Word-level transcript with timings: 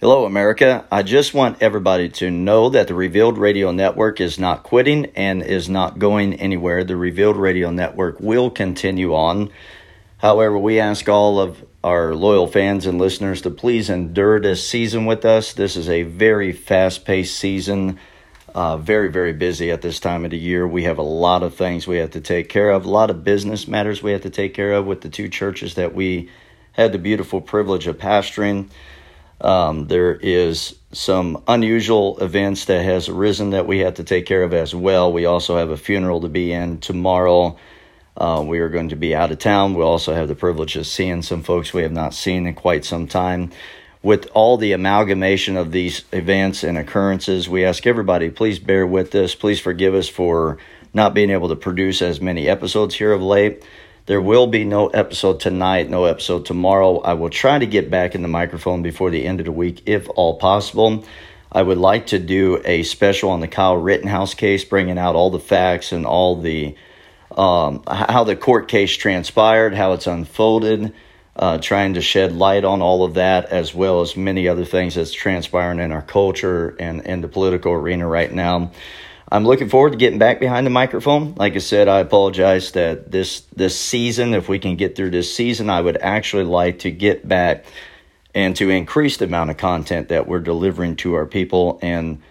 Hello, 0.00 0.24
America. 0.26 0.86
I 0.92 1.02
just 1.02 1.34
want 1.34 1.60
everybody 1.60 2.08
to 2.10 2.30
know 2.30 2.68
that 2.68 2.86
the 2.86 2.94
Revealed 2.94 3.36
Radio 3.36 3.72
Network 3.72 4.20
is 4.20 4.38
not 4.38 4.62
quitting 4.62 5.06
and 5.16 5.42
is 5.42 5.68
not 5.68 5.98
going 5.98 6.34
anywhere. 6.34 6.84
The 6.84 6.94
Revealed 6.94 7.36
Radio 7.36 7.72
Network 7.72 8.20
will 8.20 8.48
continue 8.48 9.12
on. 9.16 9.50
However, 10.18 10.56
we 10.56 10.78
ask 10.78 11.08
all 11.08 11.40
of 11.40 11.64
our 11.82 12.14
loyal 12.14 12.46
fans 12.46 12.86
and 12.86 13.00
listeners 13.00 13.42
to 13.42 13.50
please 13.50 13.90
endure 13.90 14.38
this 14.38 14.64
season 14.64 15.04
with 15.04 15.24
us. 15.24 15.52
This 15.52 15.76
is 15.76 15.88
a 15.88 16.04
very 16.04 16.52
fast 16.52 17.04
paced 17.04 17.36
season, 17.36 17.98
uh, 18.54 18.76
very, 18.76 19.10
very 19.10 19.32
busy 19.32 19.72
at 19.72 19.82
this 19.82 19.98
time 19.98 20.24
of 20.24 20.30
the 20.30 20.38
year. 20.38 20.64
We 20.64 20.84
have 20.84 20.98
a 20.98 21.02
lot 21.02 21.42
of 21.42 21.56
things 21.56 21.88
we 21.88 21.96
have 21.96 22.12
to 22.12 22.20
take 22.20 22.48
care 22.48 22.70
of, 22.70 22.84
a 22.84 22.88
lot 22.88 23.10
of 23.10 23.24
business 23.24 23.66
matters 23.66 24.00
we 24.00 24.12
have 24.12 24.22
to 24.22 24.30
take 24.30 24.54
care 24.54 24.74
of 24.74 24.86
with 24.86 25.00
the 25.00 25.08
two 25.08 25.28
churches 25.28 25.74
that 25.74 25.92
we 25.92 26.30
had 26.70 26.92
the 26.92 26.98
beautiful 26.98 27.40
privilege 27.40 27.88
of 27.88 27.98
pastoring. 27.98 28.70
Um, 29.40 29.86
there 29.86 30.14
is 30.14 30.74
some 30.92 31.42
unusual 31.46 32.18
events 32.18 32.64
that 32.64 32.84
has 32.84 33.08
arisen 33.08 33.50
that 33.50 33.66
we 33.66 33.80
have 33.80 33.94
to 33.94 34.04
take 34.04 34.26
care 34.26 34.42
of 34.42 34.52
as 34.52 34.74
well. 34.74 35.12
We 35.12 35.26
also 35.26 35.56
have 35.56 35.70
a 35.70 35.76
funeral 35.76 36.22
to 36.22 36.28
be 36.28 36.52
in 36.52 36.78
tomorrow. 36.78 37.56
Uh, 38.16 38.42
we 38.44 38.58
are 38.58 38.68
going 38.68 38.88
to 38.88 38.96
be 38.96 39.14
out 39.14 39.30
of 39.30 39.38
town. 39.38 39.74
We 39.74 39.82
also 39.82 40.12
have 40.12 40.26
the 40.26 40.34
privilege 40.34 40.76
of 40.76 40.86
seeing 40.86 41.22
some 41.22 41.42
folks 41.42 41.72
we 41.72 41.82
have 41.82 41.92
not 41.92 42.14
seen 42.14 42.46
in 42.46 42.54
quite 42.54 42.84
some 42.84 43.06
time. 43.06 43.52
With 44.02 44.28
all 44.32 44.56
the 44.56 44.72
amalgamation 44.72 45.56
of 45.56 45.72
these 45.72 46.04
events 46.12 46.64
and 46.64 46.78
occurrences, 46.78 47.48
we 47.48 47.64
ask 47.64 47.86
everybody 47.86 48.30
please 48.30 48.58
bear 48.58 48.86
with 48.86 49.14
us. 49.14 49.34
Please 49.34 49.60
forgive 49.60 49.94
us 49.94 50.08
for 50.08 50.58
not 50.94 51.14
being 51.14 51.30
able 51.30 51.48
to 51.48 51.56
produce 51.56 52.00
as 52.02 52.20
many 52.20 52.48
episodes 52.48 52.94
here 52.94 53.12
of 53.12 53.22
late. 53.22 53.62
There 54.08 54.22
will 54.22 54.46
be 54.46 54.64
no 54.64 54.86
episode 54.86 55.38
tonight, 55.38 55.90
no 55.90 56.06
episode 56.06 56.46
tomorrow. 56.46 56.98
I 57.00 57.12
will 57.12 57.28
try 57.28 57.58
to 57.58 57.66
get 57.66 57.90
back 57.90 58.14
in 58.14 58.22
the 58.22 58.28
microphone 58.28 58.80
before 58.80 59.10
the 59.10 59.26
end 59.26 59.38
of 59.40 59.44
the 59.44 59.52
week 59.52 59.82
if 59.84 60.08
all 60.08 60.38
possible. 60.38 61.04
I 61.52 61.62
would 61.62 61.76
like 61.76 62.06
to 62.06 62.18
do 62.18 62.58
a 62.64 62.84
special 62.84 63.28
on 63.28 63.40
the 63.40 63.48
Kyle 63.48 63.76
Rittenhouse 63.76 64.32
case, 64.32 64.64
bringing 64.64 64.96
out 64.96 65.14
all 65.14 65.28
the 65.28 65.38
facts 65.38 65.92
and 65.92 66.06
all 66.06 66.40
the 66.40 66.74
um, 67.36 67.82
how 67.86 68.24
the 68.24 68.34
court 68.34 68.66
case 68.68 68.96
transpired, 68.96 69.74
how 69.74 69.92
it's 69.92 70.06
unfolded, 70.06 70.94
uh, 71.36 71.58
trying 71.58 71.92
to 71.92 72.00
shed 72.00 72.32
light 72.34 72.64
on 72.64 72.80
all 72.80 73.04
of 73.04 73.12
that, 73.12 73.50
as 73.50 73.74
well 73.74 74.00
as 74.00 74.16
many 74.16 74.48
other 74.48 74.64
things 74.64 74.94
that's 74.94 75.12
transpiring 75.12 75.80
in 75.80 75.92
our 75.92 76.00
culture 76.00 76.74
and 76.80 77.02
in 77.02 77.20
the 77.20 77.28
political 77.28 77.72
arena 77.72 78.08
right 78.08 78.32
now. 78.32 78.70
I'm 79.30 79.44
looking 79.44 79.68
forward 79.68 79.90
to 79.90 79.98
getting 79.98 80.18
back 80.18 80.40
behind 80.40 80.66
the 80.66 80.70
microphone. 80.70 81.34
Like 81.34 81.54
I 81.54 81.58
said, 81.58 81.86
I 81.86 82.00
apologize 82.00 82.72
that 82.72 83.10
this 83.10 83.42
this 83.54 83.78
season, 83.78 84.32
if 84.32 84.48
we 84.48 84.58
can 84.58 84.76
get 84.76 84.96
through 84.96 85.10
this 85.10 85.34
season, 85.34 85.68
I 85.68 85.82
would 85.82 85.98
actually 85.98 86.44
like 86.44 86.78
to 86.80 86.90
get 86.90 87.28
back 87.28 87.66
and 88.34 88.56
to 88.56 88.70
increase 88.70 89.18
the 89.18 89.26
amount 89.26 89.50
of 89.50 89.56
content 89.58 90.08
that 90.08 90.26
we're 90.26 90.38
delivering 90.38 90.96
to 90.96 91.14
our 91.14 91.26
people. 91.26 91.78
And 91.82 92.22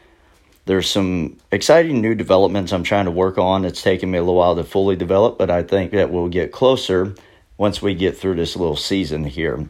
there's 0.66 0.90
some 0.90 1.38
exciting 1.52 2.02
new 2.02 2.16
developments 2.16 2.74
I'm 2.74 2.84
trying 2.84 3.06
to 3.06 3.12
work 3.12 3.38
on. 3.38 3.64
It's 3.64 3.82
taken 3.82 4.10
me 4.10 4.18
a 4.18 4.22
little 4.22 4.36
while 4.36 4.56
to 4.56 4.64
fully 4.64 4.96
develop, 4.96 5.38
but 5.38 5.52
I 5.52 5.64
think 5.64 5.92
that 5.92 6.12
we'll 6.12 6.30
get 6.30 6.52
closer 6.52 7.14
once 7.58 7.82
we 7.82 7.94
get 7.94 8.18
through 8.18 8.36
this 8.36 8.56
little 8.56 8.76
season 8.76 9.24
here. 9.24 9.68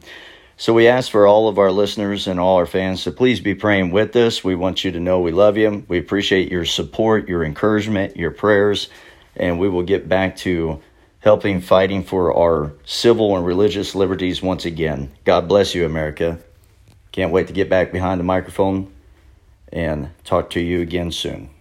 So 0.60 0.74
we 0.74 0.88
ask 0.88 1.12
for 1.12 1.28
all 1.28 1.48
of 1.48 1.60
our 1.60 1.72
listeners 1.72 2.26
and 2.26 2.40
all 2.40 2.56
our 2.56 2.66
fans 2.66 3.04
to 3.04 3.12
please 3.12 3.40
be 3.40 3.54
praying 3.54 3.92
with 3.92 4.16
us. 4.16 4.44
We 4.44 4.56
want 4.56 4.84
you 4.84 4.92
to 4.92 5.00
know 5.00 5.20
we 5.20 5.32
love 5.32 5.56
you. 5.56 5.86
We 5.88 6.00
appreciate 6.00 6.52
your 6.52 6.66
support, 6.66 7.30
your 7.30 7.44
encouragement, 7.44 8.18
your 8.18 8.32
prayers, 8.32 8.90
and 9.36 9.60
we 9.60 9.70
will 9.70 9.84
get 9.84 10.10
back 10.10 10.36
to 10.38 10.82
helping 11.20 11.62
fighting 11.62 12.04
for 12.04 12.36
our 12.36 12.74
civil 12.86 13.38
and 13.38 13.46
religious 13.46 13.94
liberties 13.94 14.42
once 14.42 14.66
again. 14.66 15.12
God 15.26 15.48
bless 15.48 15.76
you, 15.76 15.86
America. 15.86 16.40
Can't 17.12 17.32
wait 17.32 17.46
to 17.48 17.54
get 17.54 17.70
back 17.70 17.92
behind 17.92 18.20
the 18.20 18.24
microphone 18.24 18.92
and 19.72 20.10
talk 20.24 20.50
to 20.52 20.60
you 20.60 20.82
again 20.82 21.12
soon. 21.12 21.52